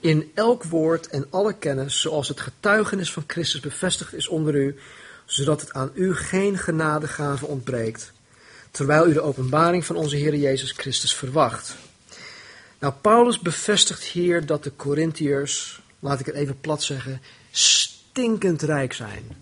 [0.00, 4.78] in elk woord en alle kennis, zoals het getuigenis van Christus bevestigd is onder u,
[5.24, 8.12] zodat het aan u geen genadegave ontbreekt,
[8.70, 11.76] terwijl u de openbaring van onze Heer Jezus Christus verwacht.
[12.78, 18.92] Nou, Paulus bevestigt hier dat de Corinthiërs, laat ik het even plat zeggen, stinkend rijk
[18.92, 19.36] zijn.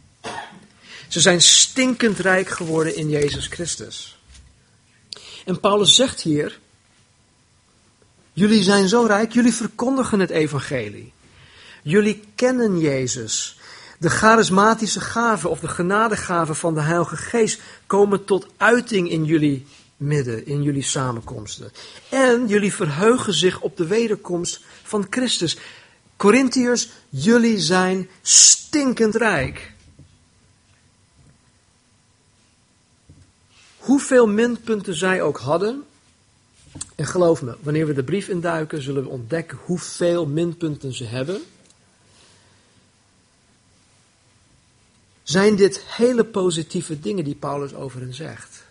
[1.10, 4.18] Ze zijn stinkend rijk geworden in Jezus Christus.
[5.44, 6.58] En Paulus zegt hier,
[8.32, 11.12] jullie zijn zo rijk, jullie verkondigen het evangelie.
[11.82, 13.58] Jullie kennen Jezus.
[13.98, 19.66] De charismatische gaven of de genadegaven van de Heilige Geest komen tot uiting in jullie
[19.96, 21.72] midden, in jullie samenkomsten.
[22.08, 25.56] En jullie verheugen zich op de wederkomst van Christus.
[26.16, 29.72] Corinthiërs, jullie zijn stinkend rijk.
[33.90, 35.84] Hoeveel minpunten zij ook hadden,
[36.94, 41.42] en geloof me, wanneer we de brief induiken, zullen we ontdekken hoeveel minpunten ze hebben.
[45.22, 48.64] Zijn dit hele positieve dingen die Paulus over hen zegt?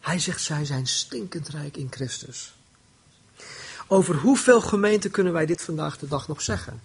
[0.00, 2.54] Hij zegt, zij zijn stinkend rijk in Christus.
[3.86, 6.80] Over hoeveel gemeenten kunnen wij dit vandaag de dag nog zeggen?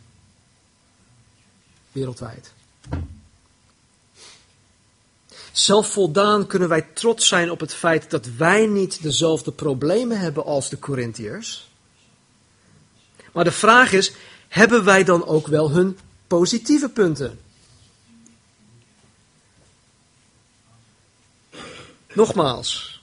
[1.92, 2.54] Wereldwijd.
[5.52, 10.70] Zelfvoldaan kunnen wij trots zijn op het feit dat wij niet dezelfde problemen hebben als
[10.70, 11.70] de Corinthiërs.
[13.32, 14.14] Maar de vraag is,
[14.48, 15.98] hebben wij dan ook wel hun
[16.28, 17.40] positieve punten?
[22.14, 23.02] Nogmaals,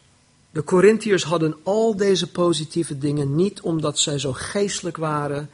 [0.50, 5.50] de Corinthiërs hadden al deze positieve dingen niet omdat zij zo geestelijk waren,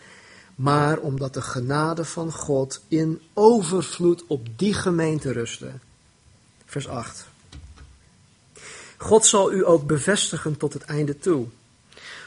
[0.54, 5.72] maar omdat de genade van God in overvloed op die gemeente rustte.
[6.74, 7.26] Vers 8.
[8.96, 11.46] God zal u ook bevestigen tot het einde toe,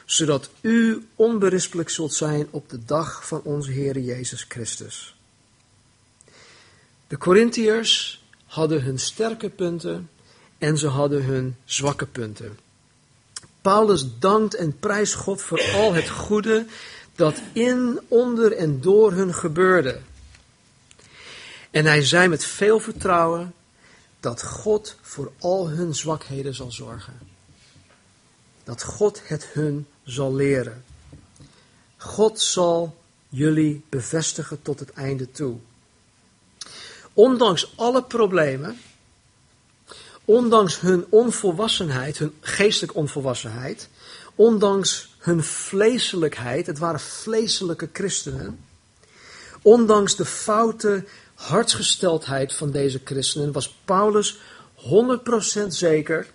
[0.06, 5.16] zodat u onberispelijk zult zijn op de dag van onze Heer Jezus Christus.
[7.08, 10.10] De Corinthiërs hadden hun sterke punten
[10.58, 12.60] en ze hadden hun zwakke punten.
[13.62, 16.66] Paulus dankt en prijst God voor al het goede
[17.16, 20.00] dat in, onder en door hun gebeurde.
[21.72, 23.54] En hij zei met veel vertrouwen
[24.20, 27.20] dat God voor al hun zwakheden zal zorgen.
[28.64, 30.84] Dat God het hun zal leren.
[31.98, 32.98] God zal
[33.30, 35.58] jullie bevestigen tot het einde toe.
[37.14, 38.80] Ondanks alle problemen,
[40.26, 43.90] ondanks hun onvolwassenheid, hun geestelijke onvolwassenheid,
[44.36, 48.60] ondanks hun vleeselijkheid, het waren vleeselijke christenen,
[49.62, 51.06] ondanks de foute
[51.38, 54.38] hartsgesteldheid van deze christenen, was Paulus
[54.76, 56.28] 100% zeker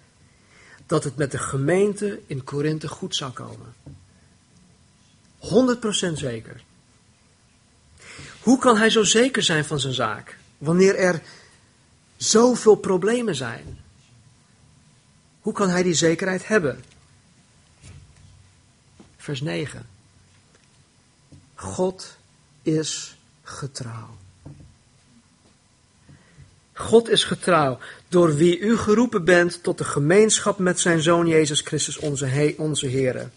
[0.86, 3.74] dat het met de gemeente in Korinthe goed zou komen.
[5.38, 6.62] 100% zeker.
[8.40, 10.38] Hoe kan hij zo zeker zijn van zijn zaak?
[10.58, 11.22] Wanneer er
[12.16, 13.80] zoveel problemen zijn.
[15.40, 16.84] Hoe kan hij die zekerheid hebben?
[19.16, 19.86] Vers 9.
[21.54, 22.16] God
[22.62, 24.21] is getrouw.
[26.72, 31.60] God is getrouw, door wie u geroepen bent tot de gemeenschap met zijn Zoon Jezus
[31.60, 33.30] Christus, onze, onze Heer.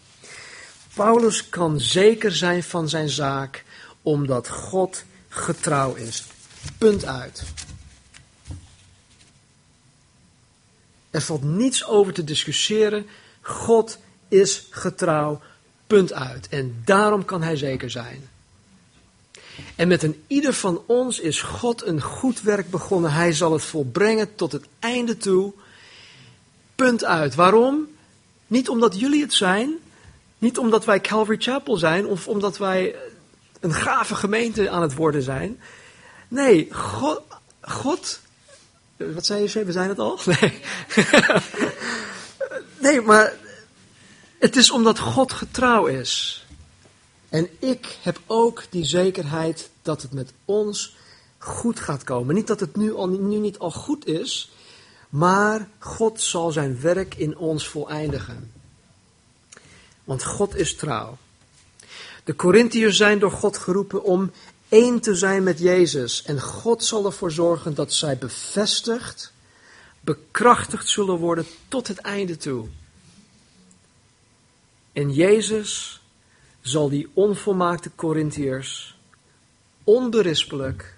[0.94, 3.64] Paulus kan zeker zijn van zijn zaak,
[4.02, 6.24] omdat God getrouw is.
[6.78, 7.42] Punt uit.
[11.10, 13.06] Er valt niets over te discussiëren.
[13.40, 15.40] God is getrouw.
[15.86, 16.48] Punt uit.
[16.48, 18.28] En daarom kan hij zeker zijn.
[19.76, 23.12] En met een ieder van ons is God een goed werk begonnen.
[23.12, 25.52] Hij zal het volbrengen tot het einde toe.
[26.74, 27.34] Punt uit.
[27.34, 27.86] Waarom?
[28.46, 29.74] Niet omdat jullie het zijn.
[30.38, 32.06] Niet omdat wij Calvary Chapel zijn.
[32.06, 32.94] Of omdat wij
[33.60, 35.60] een gave gemeente aan het worden zijn.
[36.28, 37.22] Nee, God,
[37.60, 38.20] God
[38.96, 40.18] wat zei je, we zijn het al?
[40.40, 40.60] Nee.
[42.78, 43.32] nee, maar
[44.38, 46.45] het is omdat God getrouw is.
[47.28, 50.96] En ik heb ook die zekerheid dat het met ons
[51.38, 52.34] goed gaat komen.
[52.34, 54.50] Niet dat het nu, al, nu niet al goed is,
[55.08, 58.52] maar God zal zijn werk in ons voleindigen.
[60.04, 61.18] Want God is trouw.
[62.24, 64.30] De Corinthiërs zijn door God geroepen om
[64.68, 66.22] één te zijn met Jezus.
[66.22, 69.32] En God zal ervoor zorgen dat zij bevestigd,
[70.00, 72.66] bekrachtigd zullen worden tot het einde toe.
[74.92, 76.00] En Jezus
[76.66, 78.96] zal die onvolmaakte Corinthiërs
[79.84, 80.94] onberispelijk,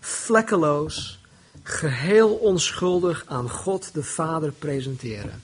[0.00, 1.18] vlekkeloos,
[1.62, 5.42] geheel onschuldig aan God de Vader presenteren.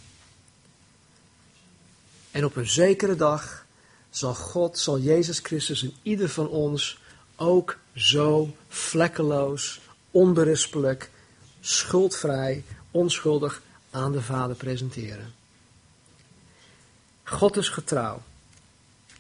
[2.31, 3.67] En op een zekere dag
[4.11, 6.99] zal God, zal Jezus Christus in ieder van ons
[7.37, 9.81] ook zo vlekkeloos,
[10.11, 11.11] onberispelijk,
[11.61, 15.35] schuldvrij, onschuldig aan de Vader presenteren.
[17.25, 18.23] God is getrouw,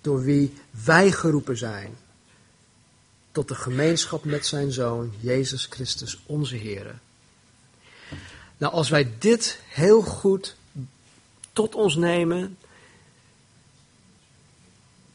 [0.01, 1.97] door wie wij geroepen zijn
[3.33, 6.99] tot de gemeenschap met zijn Zoon, Jezus Christus, onze Heer.
[8.57, 10.57] Nou, als wij dit heel goed
[11.53, 12.59] tot ons nemen,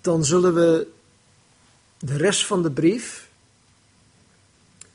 [0.02, 0.88] dan zullen we
[2.00, 3.30] de rest van de brief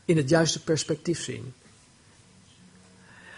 [0.05, 1.55] in het juiste perspectief zien.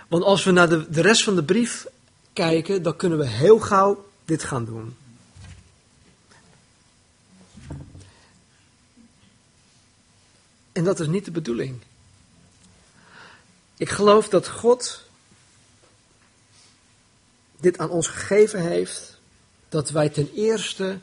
[0.08, 1.86] Want als we naar de, de rest van de brief
[2.32, 4.96] kijken, dan kunnen we heel gauw dit gaan doen.
[10.72, 11.80] En dat is niet de bedoeling.
[13.76, 15.02] Ik geloof dat God
[17.60, 19.18] dit aan ons gegeven heeft,
[19.68, 20.98] dat wij ten eerste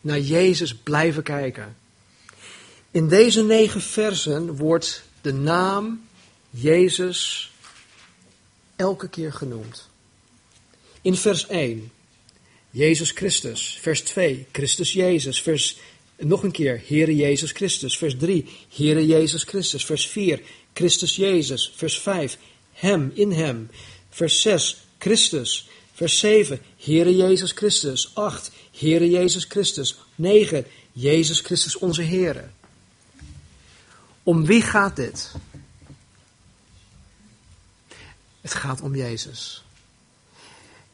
[0.00, 1.76] naar Jezus blijven kijken.
[2.90, 6.08] In deze negen versen wordt de naam
[6.50, 7.52] Jezus
[8.76, 9.88] elke keer genoemd.
[11.02, 11.92] In vers 1,
[12.70, 13.78] Jezus Christus.
[13.80, 15.42] Vers 2, Christus Jezus.
[15.42, 15.78] Vers,
[16.16, 17.98] nog een keer, Heere Jezus Christus.
[17.98, 18.46] Vers 3,
[18.76, 19.84] Heere Jezus Christus.
[19.84, 20.40] Vers 4,
[20.72, 21.72] Christus Jezus.
[21.76, 22.38] Vers 5,
[22.72, 23.70] Hem, in Hem.
[24.10, 25.68] Vers 6, Christus.
[25.92, 28.10] Vers 7, Heere Jezus Christus.
[28.14, 29.96] 8, Heere Jezus Christus.
[30.14, 32.48] 9, Jezus Christus onze Heere.
[34.22, 35.32] Om wie gaat dit?
[38.40, 39.64] Het gaat om Jezus.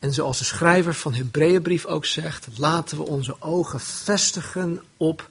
[0.01, 5.31] En zoals de schrijver van Hebreeënbrief ook zegt, laten we onze ogen vestigen op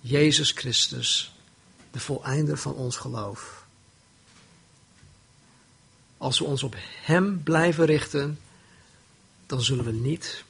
[0.00, 1.34] Jezus Christus,
[1.90, 3.64] de voleinder van ons geloof.
[6.18, 8.38] Als we ons op Hem blijven richten,
[9.46, 10.44] dan zullen we niet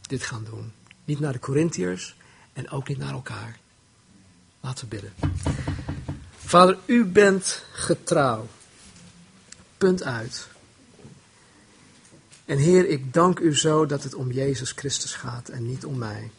[0.00, 0.72] dit gaan doen.
[1.04, 2.14] Niet naar de Corinthiërs
[2.52, 3.58] en ook niet naar elkaar.
[4.60, 5.12] Laten we bidden.
[6.36, 8.48] Vader, u bent getrouw.
[9.78, 10.48] Punt uit.
[12.44, 15.98] En Heer, ik dank u zo dat het om Jezus Christus gaat en niet om
[15.98, 16.30] mij.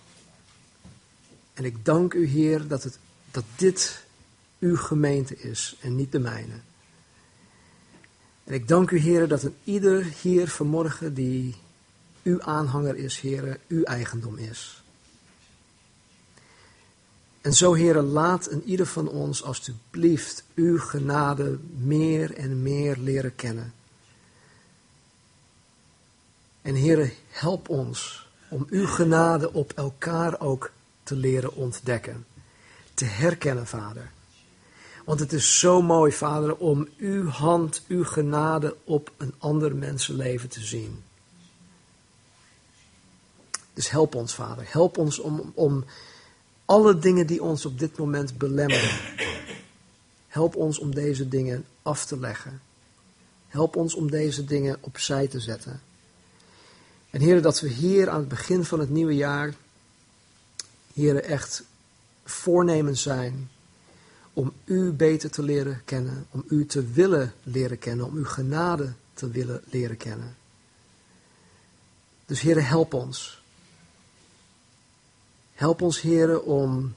[1.53, 2.99] En ik dank u, Heer, dat, het,
[3.31, 4.03] dat dit
[4.59, 6.55] uw gemeente is en niet de mijne.
[8.43, 11.55] En ik dank u, Heer, dat een ieder hier vanmorgen die
[12.23, 14.83] uw aanhanger is, Heer, uw eigendom is.
[17.41, 23.35] En zo, Heer, laat een ieder van ons alstublieft uw genade meer en meer leren
[23.35, 23.73] kennen.
[26.63, 30.71] En Heer, help ons om uw genade op elkaar ook
[31.03, 32.25] te leren ontdekken.
[32.93, 34.11] Te herkennen, Vader.
[35.05, 40.49] Want het is zo mooi, Vader, om uw hand, uw genade op een ander mensenleven
[40.49, 41.03] te zien.
[43.73, 44.65] Dus help ons, Vader.
[44.67, 45.85] Help ons om, om
[46.65, 48.99] alle dingen die ons op dit moment belemmeren.
[50.27, 52.61] Help ons om deze dingen af te leggen.
[53.47, 55.81] Help ons om deze dingen opzij te zetten.
[57.13, 59.53] En heren, dat we hier aan het begin van het nieuwe jaar,
[60.93, 61.63] heren, echt
[62.23, 63.49] voornemens zijn
[64.33, 68.93] om u beter te leren kennen, om u te willen leren kennen, om uw genade
[69.13, 70.37] te willen leren kennen.
[72.25, 73.43] Dus heren, help ons.
[75.53, 76.95] Help ons, heren, om,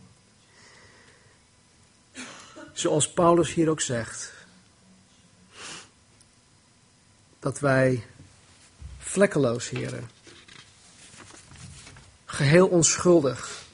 [2.73, 4.33] zoals Paulus hier ook zegt,
[7.39, 8.05] dat wij
[9.17, 10.11] vlekkeloos, heren,
[12.25, 13.65] geheel onschuldig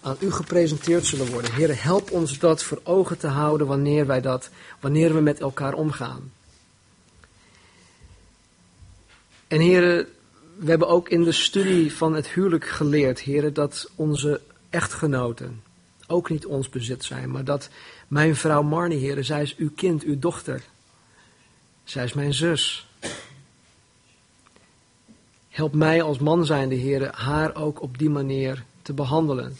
[0.00, 1.52] aan u gepresenteerd zullen worden.
[1.52, 4.50] Heren, help ons dat voor ogen te houden wanneer wij dat,
[4.80, 6.32] wanneer we met elkaar omgaan.
[9.48, 10.06] En heren,
[10.56, 14.40] we hebben ook in de studie van het huwelijk geleerd, heren, dat onze
[14.70, 15.62] echtgenoten
[16.06, 17.68] ook niet ons bezit zijn, maar dat
[18.08, 20.62] mijn vrouw Marnie, heren, zij is uw kind, uw dochter.
[21.84, 22.86] Zij is mijn zus.
[25.52, 29.56] Help mij als man zijnde, heren, haar ook op die manier te behandelen.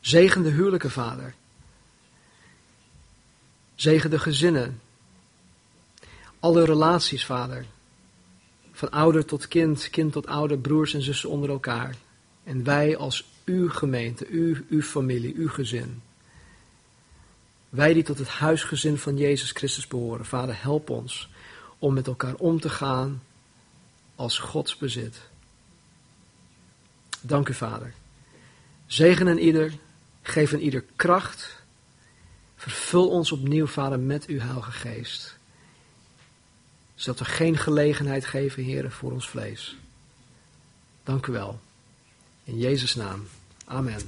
[0.00, 1.34] Zegen de huwelijke vader.
[3.74, 4.80] Zegen de gezinnen.
[6.40, 7.66] Alle relaties, vader.
[8.72, 11.96] Van ouder tot kind, kind tot ouder, broers en zussen onder elkaar.
[12.44, 16.02] En wij als uw gemeente, uw, uw familie, uw gezin.
[17.68, 20.26] Wij die tot het huisgezin van Jezus Christus behoren.
[20.26, 21.28] Vader, help ons
[21.78, 23.22] om met elkaar om te gaan
[24.14, 25.20] als Gods bezit.
[27.20, 27.94] Dank u, Vader.
[28.86, 29.72] Zegen en ieder
[30.26, 31.62] Geef een ieder kracht.
[32.56, 35.36] Vervul ons opnieuw, Vader, met uw Heilige Geest.
[36.94, 39.76] Zodat we geen gelegenheid geven, Heer, voor ons vlees.
[41.02, 41.60] Dank u wel.
[42.44, 43.26] In Jezus' naam.
[43.64, 44.00] Amen.